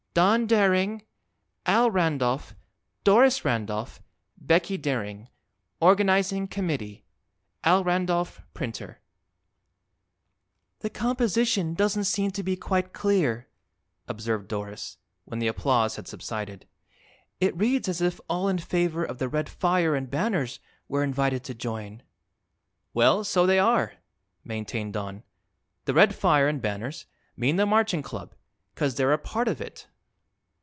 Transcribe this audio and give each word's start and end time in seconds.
Don 0.13 0.45
Daring, 0.45 1.03
Al 1.65 1.89
Randolph, 1.89 2.53
Doris 3.05 3.45
Randolph, 3.45 4.01
Becky 4.37 4.75
Daring, 4.77 5.29
Organizing 5.79 6.49
Committee. 6.49 7.05
(Al 7.63 7.85
Randolph, 7.85 8.41
Printer) 8.53 8.99
"The 10.79 10.89
composition 10.89 11.75
doesn't 11.75 12.03
seem 12.03 12.31
to 12.31 12.43
be 12.43 12.57
quite 12.57 12.91
clear," 12.91 13.47
observed 14.05 14.49
Doris, 14.49 14.97
when 15.23 15.39
the 15.39 15.47
applause 15.47 15.95
had 15.95 16.09
subsided. 16.09 16.67
"It 17.39 17.55
reads 17.55 17.87
as 17.87 18.01
if 18.01 18.19
all 18.29 18.49
in 18.49 18.57
favor 18.57 19.05
of 19.05 19.17
the 19.17 19.29
red 19.29 19.47
fire 19.47 19.95
and 19.95 20.09
banners 20.09 20.59
were 20.89 21.05
invited 21.05 21.45
to 21.45 21.53
join." 21.53 22.03
"Well, 22.93 23.23
so 23.23 23.45
they 23.45 23.59
are," 23.59 23.93
maintained 24.43 24.91
Don. 24.91 25.23
"The 25.85 25.93
red 25.93 26.13
fire 26.13 26.49
an' 26.49 26.59
banners 26.59 27.05
mean 27.37 27.55
the 27.55 27.65
Marching 27.65 28.01
Club, 28.01 28.35
'cause 28.75 28.95
they're 28.95 29.13
a 29.13 29.17
part 29.17 29.47
of 29.47 29.61
it." 29.61 29.87